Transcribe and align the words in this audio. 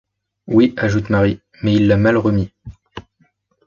Oui, 0.47 0.73
ajoute 0.77 1.11
Marie, 1.11 1.41
mais 1.61 1.75
il 1.75 1.87
l’a 1.87 1.95
mal 1.95 2.17
remis. 2.17 2.51